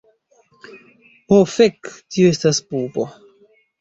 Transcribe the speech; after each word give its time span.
Ho 1.35 1.39
fek, 1.57 1.91
tio 2.17 2.33
estas 2.37 2.63
pupo. 2.73 3.07